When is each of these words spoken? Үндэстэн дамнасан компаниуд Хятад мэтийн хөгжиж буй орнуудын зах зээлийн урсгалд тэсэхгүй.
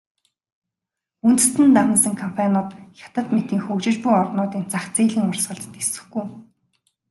Үндэстэн 1.27 1.67
дамнасан 1.77 2.15
компаниуд 2.23 2.69
Хятад 2.99 3.27
мэтийн 3.35 3.61
хөгжиж 3.63 3.95
буй 4.01 4.13
орнуудын 4.21 4.63
зах 4.73 4.85
зээлийн 4.95 5.27
урсгалд 5.29 5.63
тэсэхгүй. 5.75 6.25